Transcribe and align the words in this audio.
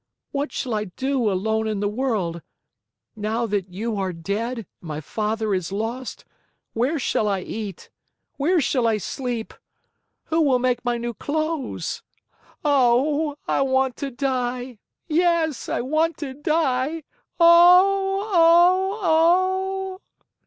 What 0.31 0.51
shall 0.51 0.73
I 0.73 0.85
do 0.85 1.29
alone 1.31 1.67
in 1.67 1.79
the 1.79 1.87
world? 1.87 2.41
Now 3.15 3.45
that 3.45 3.69
you 3.69 3.97
are 3.97 4.11
dead 4.11 4.57
and 4.57 4.65
my 4.81 4.99
father 4.99 5.53
is 5.53 5.71
lost, 5.71 6.25
where 6.73 6.97
shall 6.97 7.27
I 7.27 7.41
eat? 7.41 7.91
Where 8.37 8.59
shall 8.61 8.87
I 8.87 8.97
sleep? 8.97 9.53
Who 10.25 10.41
will 10.41 10.57
make 10.57 10.83
my 10.83 10.97
new 10.97 11.13
clothes? 11.13 12.01
Oh, 12.65 13.35
I 13.47 13.61
want 13.61 13.95
to 13.97 14.09
die! 14.09 14.79
Yes, 15.07 15.69
I 15.69 15.81
want 15.81 16.17
to 16.17 16.33
die! 16.33 17.03
Oh, 17.39 18.27
oh, 18.33 18.99
oh!" 19.03 20.01